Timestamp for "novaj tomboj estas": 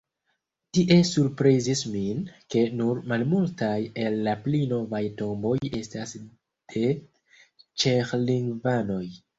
4.75-6.19